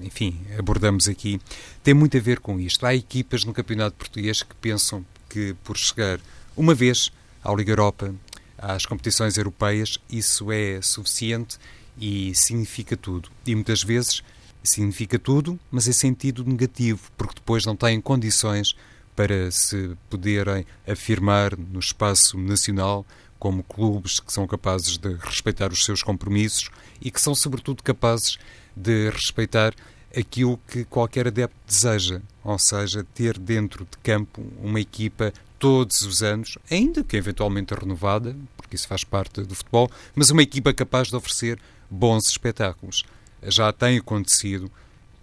[0.01, 1.39] enfim, abordamos aqui,
[1.83, 2.86] tem muito a ver com isto.
[2.86, 6.19] Há equipas no Campeonato Português que pensam que por chegar
[6.55, 7.12] uma vez
[7.43, 8.13] à Liga Europa,
[8.57, 11.57] às competições europeias, isso é suficiente
[11.99, 13.29] e significa tudo.
[13.45, 14.23] E muitas vezes
[14.63, 18.75] significa tudo, mas é sentido negativo, porque depois não têm condições
[19.15, 23.05] para se poderem afirmar no espaço nacional
[23.39, 26.69] como clubes que são capazes de respeitar os seus compromissos
[27.01, 28.38] e que são, sobretudo, capazes
[28.77, 29.73] de respeitar
[30.15, 36.21] aquilo que qualquer adepto deseja, ou seja, ter dentro de campo uma equipa todos os
[36.21, 41.09] anos, ainda que eventualmente renovada, porque isso faz parte do futebol, mas uma equipa capaz
[41.09, 41.59] de oferecer
[41.89, 43.03] bons espetáculos.
[43.43, 44.71] Já tem acontecido,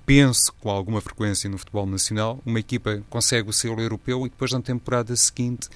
[0.04, 4.52] penso com alguma frequência no futebol nacional, uma equipa consegue o selo europeu e depois
[4.52, 5.68] na temporada seguinte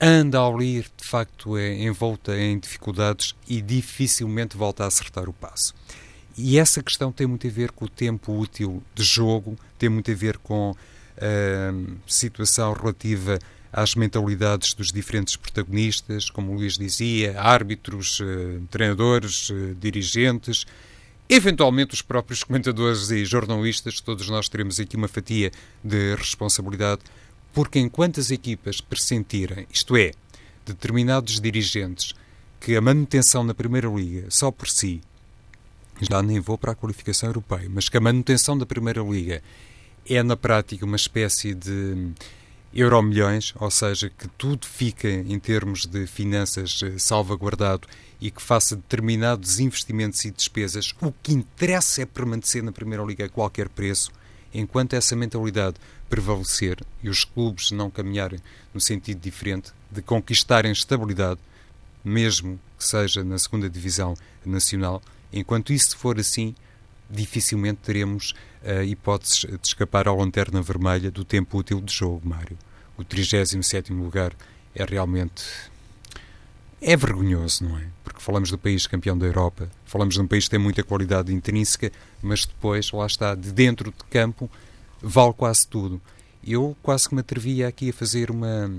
[0.00, 5.32] anda a ali, de facto, é envolta em dificuldades e dificilmente volta a acertar o
[5.32, 5.72] passo.
[6.36, 10.10] E essa questão tem muito a ver com o tempo útil de jogo, tem muito
[10.10, 10.74] a ver com
[11.18, 13.38] a situação relativa
[13.72, 20.66] às mentalidades dos diferentes protagonistas, como o Luís dizia, árbitros, uh, treinadores, uh, dirigentes,
[21.28, 25.50] eventualmente os próprios comentadores e jornalistas, todos nós teremos aqui uma fatia
[25.82, 27.00] de responsabilidade,
[27.54, 30.12] porque enquanto as equipas pressentirem, isto é,
[30.66, 32.14] determinados dirigentes,
[32.60, 35.00] que a manutenção na Primeira Liga, só por si,
[36.08, 39.42] já nem vou para a qualificação europeia, mas que a manutenção da Primeira Liga
[40.08, 42.12] é, na prática, uma espécie de
[42.74, 47.86] euromilhões, ou seja, que tudo fica em termos de finanças eh, salvaguardado
[48.20, 53.26] e que faça determinados investimentos e despesas, o que interessa é permanecer na Primeira Liga
[53.26, 54.10] a qualquer preço,
[54.54, 55.76] enquanto essa mentalidade
[56.08, 58.40] prevalecer e os clubes não caminharem
[58.72, 61.40] no sentido diferente de conquistarem estabilidade,
[62.04, 66.54] mesmo que seja na segunda divisão nacional, Enquanto isso for assim,
[67.08, 72.58] dificilmente teremos a hipótese de escapar à lanterna vermelha do tempo útil de jogo, Mário.
[72.96, 74.32] O 37 lugar
[74.74, 75.44] é realmente
[76.80, 77.86] é vergonhoso, não é?
[78.02, 81.32] Porque falamos do país campeão da Europa, falamos de um país que tem muita qualidade
[81.32, 84.50] intrínseca, mas depois, lá está, de dentro de campo,
[85.00, 86.00] vale quase tudo.
[86.44, 88.70] Eu quase que me atrevia aqui a fazer uma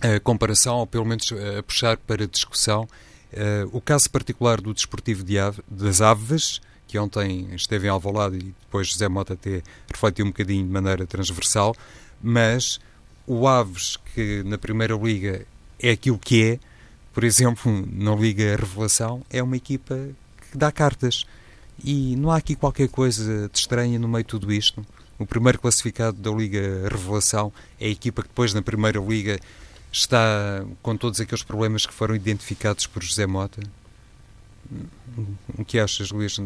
[0.00, 2.88] a comparação, ou pelo menos a puxar para discussão,
[3.32, 8.36] uh, o caso particular do Desportivo de Ave, das Aves, que ontem esteve em Alvalade
[8.36, 11.74] e depois José Mota até refletiu um bocadinho de maneira transversal,
[12.22, 12.78] mas
[13.26, 15.46] o Aves, que na Primeira Liga
[15.80, 16.60] é aquilo que é,
[17.12, 19.96] por exemplo, na Liga Revelação, é uma equipa
[20.50, 21.24] que dá cartas.
[21.84, 24.86] E não há aqui qualquer coisa de estranha no meio de tudo isto.
[25.18, 29.38] O primeiro classificado da Liga Revelação é a equipa que depois na Primeira Liga
[29.92, 33.60] está com todos aqueles problemas que foram identificados por José Mota.
[35.58, 36.38] O que achas, Luís?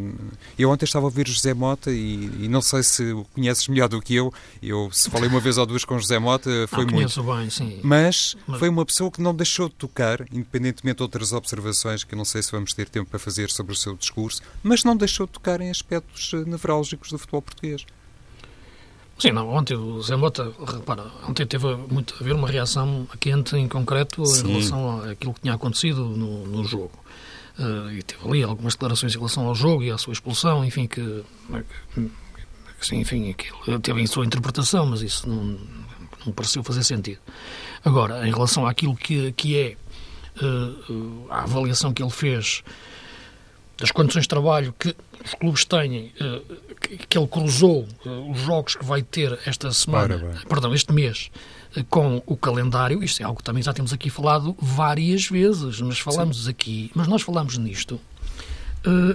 [0.59, 3.87] Eu ontem estava a ouvir José Mota e, e, não sei se o conheces melhor
[3.87, 4.33] do que eu.
[4.61, 7.23] Eu, se falei uma vez ou duas com José Mota, foi ah, muito.
[7.23, 7.79] Bem, sim.
[7.81, 12.13] Mas, Mas foi uma pessoa que não deixou de tocar, independentemente de outras observações que
[12.13, 14.97] eu não sei se vamos ter tempo para fazer sobre o seu discurso, mas não
[14.97, 17.85] deixou de tocar em aspectos nevrálgicos do futebol português.
[19.19, 23.55] Sim, não, ontem o Zé Mota, repara, ontem teve muito a ver uma reação quente
[23.55, 24.47] em concreto Sim.
[24.47, 26.91] em relação àquilo que tinha acontecido no, no jogo.
[27.57, 30.85] Uh, e teve ali algumas declarações em relação ao jogo e à sua expulsão, enfim,
[30.85, 31.23] que,
[31.89, 35.57] que enfim, que teve em sua interpretação, mas isso não,
[36.23, 37.19] não pareceu fazer sentido.
[37.83, 39.77] Agora, em relação àquilo que, que é
[40.43, 42.63] uh, a avaliação que ele fez
[43.79, 44.95] das condições de trabalho que
[45.27, 46.55] os clubes têm, uh,
[47.07, 51.29] que ele cruzou uh, os jogos que vai ter esta semana, perdão, este mês,
[51.75, 55.81] uh, com o calendário, isto é algo que também já temos aqui falado várias vezes,
[55.81, 56.49] mas falamos Sim.
[56.49, 57.99] aqui, mas nós falamos nisto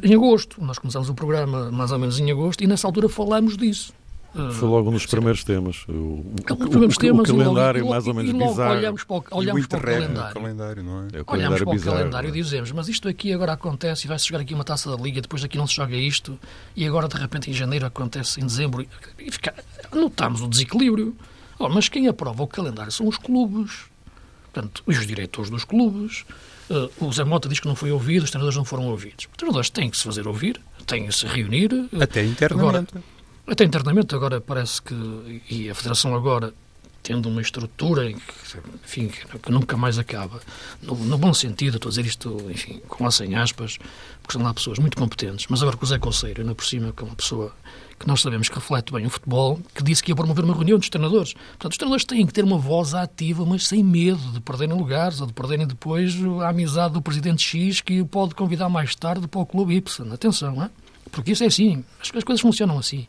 [0.02, 3.56] em agosto, nós começamos o programa mais ou menos em agosto e nessa altura falamos
[3.56, 3.94] disso.
[4.32, 5.84] Foi logo um dos primeiros temas.
[5.86, 8.76] O, o, o, primeiros temas, o calendário mais ou menos bizarro.
[8.76, 10.34] Olhamos para o, olhamos para o calendário.
[10.34, 11.06] calendário não é?
[11.18, 14.26] é olhamos para o bizarro, calendário e dizemos, mas isto aqui agora acontece e vai-se
[14.26, 16.38] jogar aqui uma taça da Liga, depois daqui não se joga isto,
[16.74, 18.86] e agora de repente em janeiro acontece em dezembro.
[19.18, 19.54] E fica,
[19.92, 21.14] notamos o desequilíbrio.
[21.58, 23.84] Oh, mas quem aprova o calendário são os clubes.
[24.50, 26.24] Portanto, os diretores dos clubes.
[26.70, 29.26] Uh, o Zé Mota diz que não foi ouvido, os treinadores não foram ouvidos.
[29.30, 31.70] Os treinadores têm que se fazer ouvir, têm que se reunir.
[32.00, 32.90] Até internamente.
[32.90, 33.04] Agora,
[33.46, 35.42] até internamente, agora parece que.
[35.50, 36.52] E a Federação agora
[37.02, 40.40] tendo uma estrutura enfim, que nunca mais acaba,
[40.80, 43.78] no, no, bom sentido, estou a dizer isto, enfim, com as sem aspas,
[44.22, 46.92] porque são lá pessoas muito competentes, mas agora com o Zé Conceiro, ainda por cima,
[46.92, 47.52] que é uma pessoa
[47.98, 50.78] que nós sabemos que reflete bem o futebol, que disse que ia promover uma reunião
[50.78, 51.34] dos treinadores.
[51.34, 55.20] Portanto, os treinadores têm que ter uma voz ativa, mas sem medo de perderem lugares
[55.20, 59.40] ou de perderem depois a amizade do presidente X que pode convidar mais tarde para
[59.40, 60.12] o clube Y.
[60.12, 60.70] Atenção, não é?
[61.12, 63.06] Porque isso é assim, as, as coisas funcionam assim.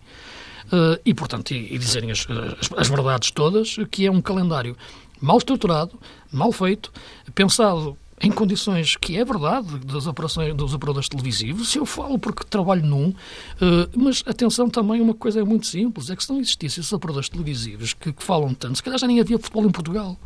[0.66, 2.28] Uh, e, portanto, e, e dizerem as,
[2.60, 4.78] as, as, verdades todas, que é um calendário
[5.20, 6.00] mal estruturado,
[6.32, 6.92] mal feito,
[7.34, 11.76] pensado em condições que é verdade das operações dos operadores televisivos.
[11.76, 13.16] Eu falo porque trabalho num, uh,
[13.96, 17.94] mas atenção também uma coisa muito simples, é que se não existissem esses operadores televisivos
[17.94, 20.18] que, que falam tanto, se calhar já nem havia futebol em Portugal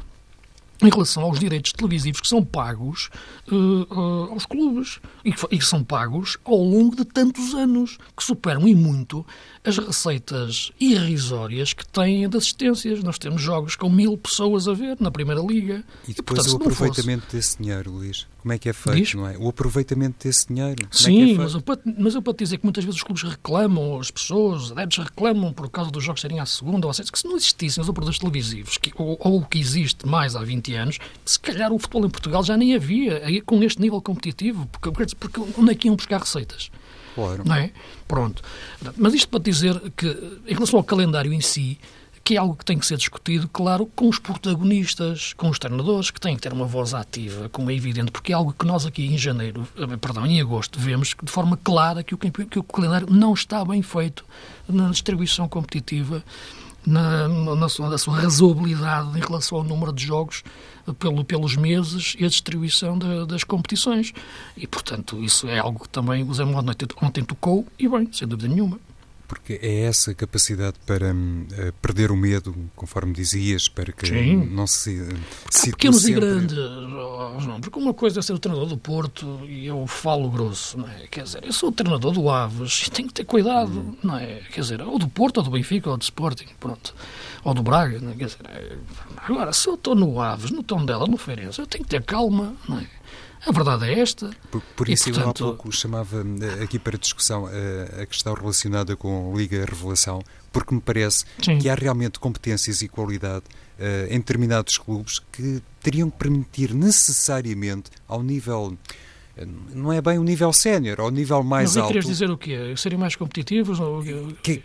[0.82, 3.10] em relação aos direitos televisivos que são pagos
[3.52, 7.98] uh, uh, aos clubes e que, e que, são pagos ao longo de tantos anos,
[8.16, 9.26] que superam e muito
[9.68, 13.04] as receitas irrisórias que têm de assistências.
[13.04, 15.84] Nós temos jogos com mil pessoas a ver na Primeira Liga.
[16.08, 17.36] E depois e, portanto, o aproveitamento fosse...
[17.36, 18.26] desse dinheiro, Luís.
[18.42, 19.14] Como é que é feito, Diz?
[19.14, 19.38] não é?
[19.38, 20.88] O aproveitamento desse dinheiro.
[20.88, 21.64] Como Sim, é é mas, eu,
[22.00, 25.00] mas eu para te dizer que muitas vezes os clubes reclamam, as pessoas, os adeptos
[25.00, 27.82] reclamam por causa dos jogos serem à segunda ou à sexta, que se não existissem
[27.82, 31.74] os operadores televisivos, que, ou, ou o que existe mais há 20 anos, se calhar
[31.74, 35.76] o futebol em Portugal já nem havia com este nível competitivo, porque, porque onde é
[35.76, 36.72] que iam buscar receitas?
[37.18, 37.44] Claro.
[37.44, 37.72] Não é?
[38.08, 38.44] Pronto.
[38.96, 40.08] Mas isto para dizer que,
[40.46, 41.80] em relação ao calendário em si,
[42.24, 46.12] que é algo que tem que ser discutido, claro, com os protagonistas, com os treinadores,
[46.12, 48.86] que têm que ter uma voz ativa, como é evidente, porque é algo que nós
[48.86, 52.64] aqui em janeiro, eh, perdão, em agosto, vemos de forma clara que o, que o
[52.64, 54.24] calendário não está bem feito
[54.70, 56.24] na distribuição competitiva,
[56.86, 60.44] na, na, na sua razoabilidade em relação ao número de jogos
[60.94, 62.98] pelo, pelos meses e a distribuição
[63.28, 64.14] das competições.
[64.56, 66.72] E, portanto, isso é algo que também o Zé Modo
[67.02, 68.80] ontem tocou, e bem, sem dúvida nenhuma.
[69.28, 74.48] Porque é essa capacidade para uh, perder o medo, conforme dizias, para que Sim.
[74.52, 75.06] não se
[75.50, 76.12] se pequenos sempre...
[76.12, 80.30] e grandes, não, porque uma coisa é ser o treinador do Porto e eu falo
[80.30, 81.08] grosso, não é?
[81.08, 83.98] Quer dizer, eu sou o treinador do Aves e tenho que ter cuidado, hum.
[84.02, 84.42] não é?
[84.52, 86.96] Quer dizer, ou do Porto, ou do Benfica, ou do Sporting, pronto.
[87.44, 88.16] Ou do Braga, não é?
[88.16, 88.80] Quer dizer,
[89.18, 92.04] agora, se eu estou no Aves, no tom dela, no Feirense, eu tenho que ter
[92.04, 92.88] calma, não é?
[93.46, 94.30] A verdade é esta.
[94.52, 95.44] Por, por isso, e, portanto...
[95.44, 99.38] eu há pouco chamava eh, aqui para discussão a, eh, a questão relacionada com a
[99.38, 100.22] Liga Revelação,
[100.52, 101.58] porque me parece Sim.
[101.60, 103.46] que há realmente competências e qualidade
[103.80, 108.78] uh, em determinados clubes que teriam que permitir necessariamente, ao nível
[109.74, 111.94] não é bem o nível sénior, ao nível mais não, alto.
[111.94, 112.74] Querias dizer o quê?
[112.76, 113.80] Serem mais competitivos?
[113.80, 114.04] Ou...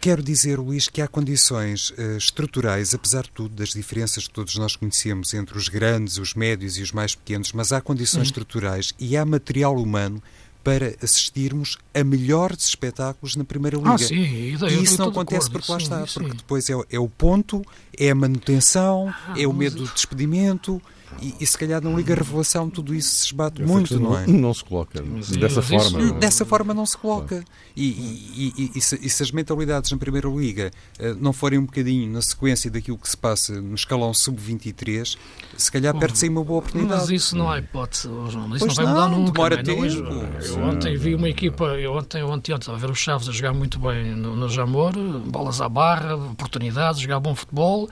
[0.00, 4.56] Quero dizer, Luís, que há condições uh, estruturais, apesar de tudo, das diferenças que todos
[4.56, 8.24] nós conhecemos entre os grandes, os médios e os mais pequenos, mas há condições hum.
[8.24, 10.22] estruturais e há material humano
[10.62, 13.94] para assistirmos a melhores espetáculos na Primeira Liga.
[13.94, 16.98] Ah, sim, e, e isso não acontece porque lá está, sim, porque depois é, é,
[16.98, 17.62] o ponto,
[17.98, 20.80] é a manutenção, ah, é o medo do despedimento,
[21.20, 24.26] e, e, se calhar na Liga Revelação tudo isso se esbate Essa muito, não é?
[24.26, 25.02] Não se coloca
[25.38, 26.00] dessa forma.
[26.00, 27.44] Isso, dessa forma não se coloca.
[27.76, 30.70] E, e, e, se, e, se, as mentalidades na Primeira Liga
[31.00, 35.16] uh, não forem um bocadinho na sequência daquilo que se passa no escalão sub-23,
[35.56, 37.00] se calhar perde-se aí uma boa oportunidade.
[37.02, 38.48] Mas isso não há hipótese, João.
[38.48, 39.32] Mas isso pois não vai mudar nunca.
[39.32, 39.84] Demora tempo.
[39.84, 43.28] eu ontem vi uma equipa, eu ontem, eu ontem, ontem estava a ver os Chaves
[43.28, 44.92] a jogar muito bem no, no Jamor,
[45.26, 47.88] bolas à barra, oportunidades, jogar bom futebol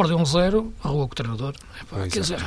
[0.00, 1.54] perdeu um zero, arrugou com o treinador.
[1.80, 2.20] Epá, quer é.
[2.20, 2.44] dizer,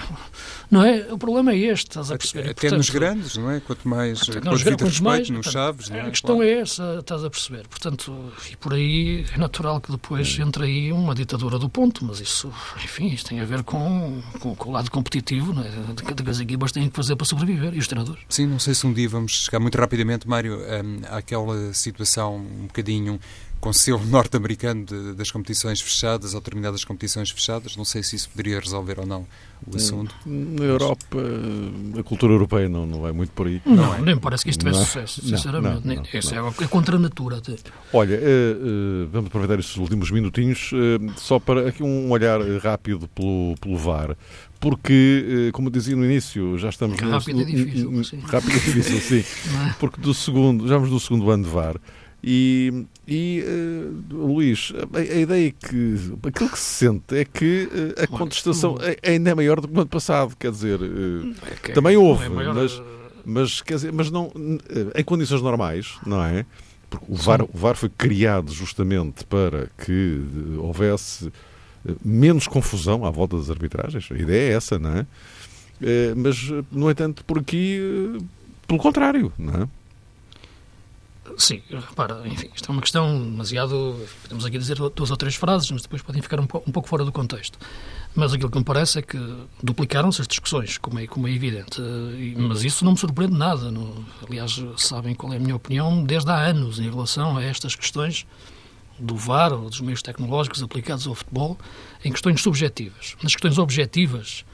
[0.71, 1.07] não é?
[1.11, 2.49] O problema é este, estás a perceber.
[2.49, 3.59] Até, portanto, nos grandes, não é?
[3.59, 6.01] Quanto mais, até quanto nos, respeito, mais, nos chaves, não é?
[6.01, 6.49] A questão claro.
[6.49, 7.67] é essa, estás a perceber.
[7.67, 10.47] Portanto, e por aí é natural que depois hum.
[10.47, 12.51] entre aí uma ditadura do ponto, mas isso,
[12.83, 15.69] enfim, isto tem a ver com, com, com o lado competitivo, não é?
[15.93, 18.23] De que as equipas têm que fazer para sobreviver e os treinadores.
[18.29, 22.67] Sim, não sei se um dia vamos chegar muito rapidamente, Mário, um, àquela situação um
[22.67, 23.19] bocadinho
[23.63, 27.78] com selo norte-americano das competições fechadas ou determinadas competições fechadas.
[27.78, 29.26] Não sei se isso poderia resolver ou não
[29.65, 30.13] o assunto.
[30.26, 31.17] Na Europa,
[31.97, 33.62] a cultura europeia não, não vai muito por aí.
[33.65, 34.02] Não, não é?
[34.02, 35.88] nem parece que isto tivesse sucesso, sinceramente.
[35.88, 37.38] Não, não, Isso é, é contra a natura.
[37.38, 37.56] Até.
[37.93, 43.08] Olha, uh, uh, vamos aproveitar estes últimos minutinhos uh, só para aqui um olhar rápido
[43.08, 44.17] pelo, pelo VAR
[44.60, 46.97] porque, como dizia no início, já estamos...
[46.97, 48.19] Rápido no, é difícil, no, sim.
[48.19, 49.26] Rápido é difícil, sim.
[49.69, 49.73] É?
[49.78, 51.76] Porque do segundo, já vamos do segundo ano de VAR
[52.23, 57.65] e, e uh, Luís, a, a, ideia é que aquilo que se sente é que
[57.65, 61.36] uh, a contestação é, ainda é maior do que no ano passado, quer dizer, uh,
[61.67, 62.81] é também houve, é mas,
[63.25, 64.31] mas, quer dizer, mas não
[64.95, 66.45] em condições normais, não é?
[66.89, 70.21] Porque o VAR, o VAR foi criado justamente para que
[70.59, 71.29] houvesse
[72.05, 75.05] menos confusão à volta das arbitragens, a ideia é essa, não é?
[76.15, 76.38] Mas,
[76.71, 77.79] no entanto, por aqui,
[78.67, 79.67] pelo contrário, não é?
[81.38, 84.00] Sim, repara, enfim, isto é uma questão demasiado.
[84.24, 87.04] Podemos aqui dizer duas ou três frases, mas depois podem ficar um, um pouco fora
[87.04, 87.58] do contexto.
[88.15, 89.17] Mas aquilo que me parece é que
[89.62, 91.82] duplicaram-se as discussões, como é, como é evidente.
[92.38, 93.72] Mas isso não me surpreende nada.
[93.72, 97.76] No, aliás, sabem qual é a minha opinião desde há anos em relação a estas
[97.76, 98.26] questões
[99.00, 101.58] do VAR ou dos meios tecnológicos aplicados ao futebol,
[102.06, 103.15] em questões subjetivas.
[103.24, 104.46] Nas questões objetivas,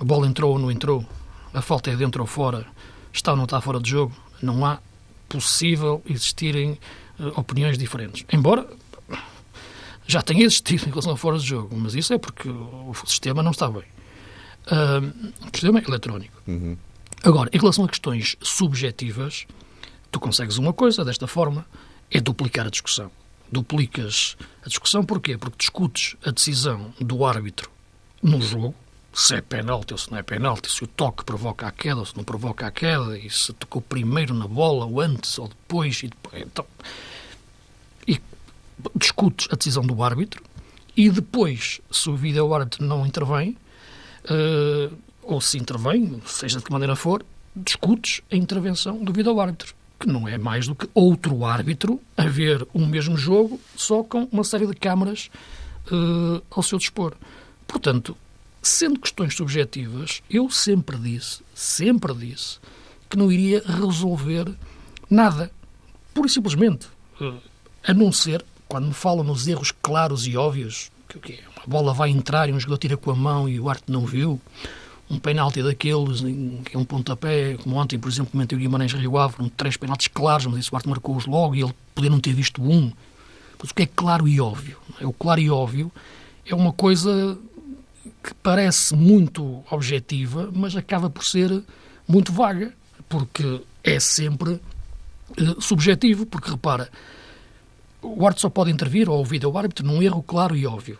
[0.00, 1.06] a bola entrou ou não entrou,
[1.54, 2.66] a falta é dentro ou fora,
[3.12, 4.80] está ou não está fora de jogo, não há
[5.28, 6.78] possível existirem
[7.18, 8.24] uh, opiniões diferentes.
[8.32, 8.68] Embora
[10.06, 12.94] já tenha existido em relação a fora de jogo, mas isso é porque o, o
[13.06, 13.82] sistema não está bem.
[14.66, 16.42] Uh, o sistema é eletrónico.
[16.46, 16.76] Uhum.
[17.24, 19.46] Agora, em relação a questões subjetivas,
[20.10, 21.66] tu consegues uma coisa desta forma,
[22.10, 23.10] é duplicar a discussão.
[23.50, 25.36] Duplicas a discussão porquê?
[25.38, 27.70] Porque discutes a decisão do árbitro
[28.22, 28.74] no jogo,
[29.16, 32.04] se é penalti ou se não é penalti, se o toque provoca a queda ou
[32.04, 36.02] se não provoca a queda, e se tocou primeiro na bola ou antes ou depois.
[36.02, 36.66] E, depois, então,
[38.06, 38.20] e
[38.94, 40.44] discutes a decisão do árbitro
[40.94, 43.56] e depois, se o vídeo árbitro não intervém,
[44.26, 47.24] uh, ou se intervém, seja de que maneira for,
[47.56, 52.24] discutes a intervenção do vídeo árbitro que não é mais do que outro árbitro a
[52.24, 55.30] ver o mesmo jogo, só com uma série de câmaras
[55.90, 57.14] uh, ao seu dispor.
[57.66, 58.14] Portanto,
[58.66, 62.58] Sendo questões subjetivas, eu sempre disse, sempre disse,
[63.08, 64.52] que não iria resolver
[65.08, 65.52] nada.
[66.12, 66.88] Pura e simplesmente.
[67.86, 71.38] A não ser, quando me falam nos erros claros e óbvios, que o quê?
[71.58, 74.04] Uma bola vai entrar e um jogador tira com a mão e o arte não
[74.04, 74.40] viu,
[75.08, 76.22] um penalti daqueles,
[76.64, 79.76] que é um pontapé, como ontem, por exemplo, comentei o Guimarães Rio Ave, um, três
[79.76, 82.90] penaltis claros, mas esse Arte marcou-os logo e ele podia não ter visto um.
[83.60, 84.76] Mas o que é claro e óbvio?
[85.00, 85.92] É o claro e óbvio
[86.44, 87.38] é uma coisa
[88.26, 91.62] que parece muito objetiva, mas acaba por ser
[92.08, 92.72] muito vaga,
[93.08, 96.90] porque é sempre uh, subjetivo, porque repara,
[98.02, 100.98] o árbitro só pode intervir, ou o árbitro, num erro claro e óbvio.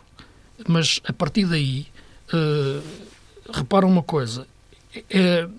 [0.69, 1.85] Mas a partir daí,
[2.33, 2.81] uh,
[3.53, 4.47] repara uma coisa,
[5.09, 5.49] é,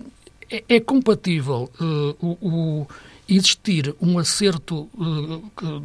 [0.49, 2.47] é, é compatível uh, o,
[2.81, 2.87] o,
[3.27, 4.89] existir um acerto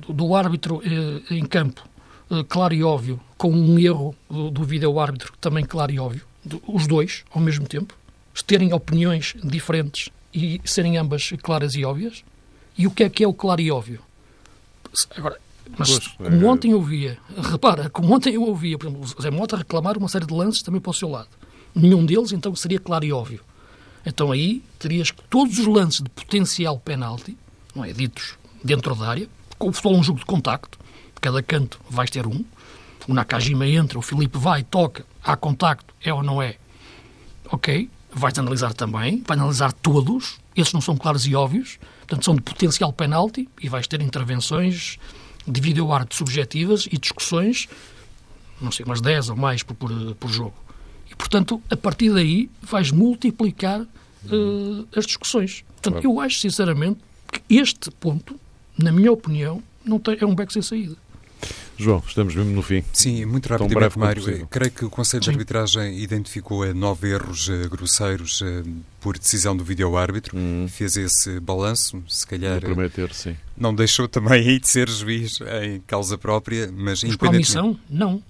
[0.08, 0.80] do árbitro
[1.30, 1.86] em campo
[2.30, 6.22] eh, claro e óbvio, com um erro do, do vídeo-árbitro também claro e óbvio,
[6.66, 7.94] os dois ao mesmo tempo?
[8.46, 12.24] terem opiniões diferentes e serem ambas claras e óbvias?
[12.76, 14.00] E o que é que é o claro e óbvio?
[15.14, 15.38] Agora,
[15.76, 19.30] mas como é- ontem eu ouvia, repara, como ontem eu ouvia, por exemplo, o Zé
[19.30, 21.28] Mota reclamar uma série de lances também para o seu lado.
[21.74, 23.40] Nenhum deles, então, seria claro e óbvio.
[24.06, 27.36] Então aí terias que todos os lances de potencial penalti,
[27.74, 29.28] não é, ditos dentro da área,
[29.58, 30.78] com o futebol é um jogo de contacto,
[31.20, 32.42] cada canto vais ter um,
[33.08, 36.56] o Nakajima entra, o Filipe vai, toca, há contacto, é ou não é?
[37.50, 42.34] Ok, vais analisar também, vai analisar todos, esses não são claros e óbvios, portanto são
[42.34, 44.98] de potencial penalti e vais ter intervenções
[45.46, 47.68] de vídeo-arte subjetivas e discussões,
[48.60, 50.54] não sei, umas 10 ou mais por, por, por jogo.
[51.10, 55.62] E, portanto, a partir daí vais multiplicar eh, as discussões.
[55.74, 56.06] Portanto, Claro.
[56.06, 56.98] eu acho, sinceramente,
[57.30, 58.40] que este ponto,
[58.78, 60.96] na minha opinião, não tem, é um beco sem saída.
[61.78, 62.84] João, estamos mesmo no fim.
[62.92, 64.46] Sim, muito rapidamente, Mário.
[64.48, 65.32] Creio que o Conselho de Sim.
[65.32, 68.62] Arbitragem identificou nove erros eh, grosseiros eh,
[69.00, 70.36] por decisão do vídeo-árbitro.
[70.36, 70.66] Hum.
[70.68, 73.36] Fez esse balanço, se calhar No eh, primeiro terço, sim.
[73.56, 77.58] não deixou também aí de ser juiz em causa própria, mas Mas por independentemente...
[77.58, 78.22] omissão, não.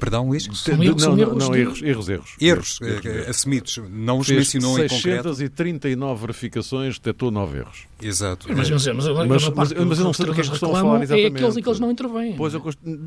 [0.00, 0.48] Perdão, Luís?
[0.54, 2.36] São erros- não, erros não, de- erros, erros, erros.
[2.40, 3.78] Erros eh, assumidos.
[3.90, 5.28] Não os mencionou em concreto.
[5.34, 7.86] 639 verificações, detectou 9 erros.
[8.02, 8.46] Exato.
[8.48, 10.42] Mas, mas, mas, Mas- mas, mas- a parte mas eu não sei do que é
[10.42, 11.58] que eles estão a falar É aqueles exatamente.
[11.58, 12.32] em que eles não intervêm.
[12.36, 12.54] Pois,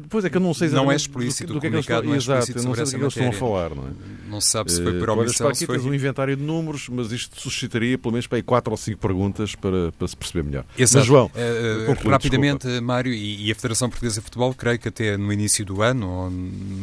[0.10, 1.76] pois é que eu não sei Não é exatamente explícito, do, do que é que
[1.76, 3.34] eles estão, não é explícito eu não sei do que é que eles estão a
[3.34, 3.92] falar, não é?
[4.30, 5.78] Não se sabe se foi por Eh, olha, omissão, está aqui se foi...
[5.78, 9.00] tens um inventário de números, mas isto suscitaria pelo menos para aí 4 ou 5
[9.00, 10.66] perguntas para, para se perceber melhor.
[10.78, 11.00] Exato.
[11.00, 15.18] Mas, João, Eh, rapidamente, Mário, e, e a Federação Portuguesa de Futebol, creio que até
[15.18, 16.30] no início do ano, ou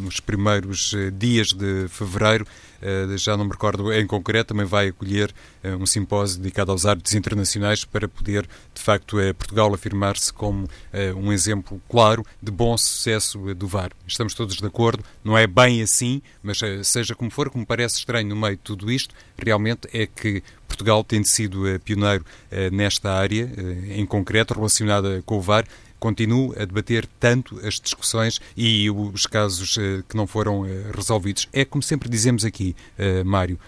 [0.01, 2.47] nos primeiros eh, dias de fevereiro,
[2.83, 5.33] eh, já não me recordo em concreto, também vai acolher
[5.63, 10.69] eh, um simpósio dedicado aos árbitros internacionais para poder, de facto, Portugal afirmar-se como
[11.17, 13.91] um exemplo claro de bom sucesso do VAR.
[14.07, 18.29] Estamos todos de acordo, não é bem assim, mas seja como for, como parece estranho
[18.29, 22.25] no meio de tudo isto, realmente é que Portugal, tendo sido pioneiro
[22.73, 23.51] nesta área,
[23.89, 25.65] em concreto, relacionada com o VAR,
[26.01, 31.47] continua a debater tanto as discussões e os casos eh, que não foram eh, resolvidos.
[31.53, 33.59] É como sempre dizemos aqui, eh, Mário,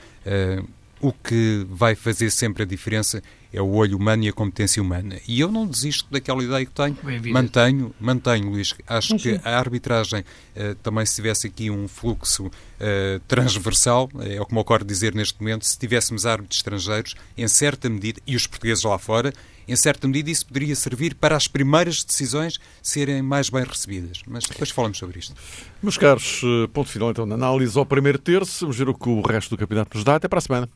[1.03, 3.21] o que vai fazer sempre a diferença
[3.53, 5.17] é o olho humano e a competência humana.
[5.29, 6.97] E eu não desisto daquela ideia que tenho.
[7.33, 8.75] Mantenho, mantenho, Luís.
[8.87, 10.25] Acho que a arbitragem
[10.55, 15.15] eh, também se tivesse aqui um fluxo eh, transversal, é o que me ocorre dizer
[15.15, 19.35] neste momento, se tivéssemos árbitros estrangeiros, em certa medida, e os portugueses lá fora,
[19.73, 24.21] em certa medida isso poderia servir para as primeiras decisões serem mais bem recebidas.
[24.27, 25.35] Mas depois falamos sobre isto.
[25.83, 28.67] meus caros, eh, ponto final então na análise ao primeiro terço.
[28.67, 30.17] Vamos ver o que o resto do campeonato nos dá.
[30.17, 30.69] Até para a semana.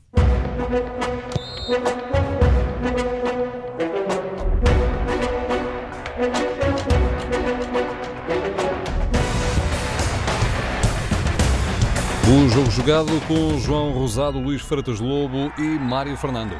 [12.28, 16.56] O jogo jogado com João Rosado, Luís Freitas Lobo e Mário Fernando.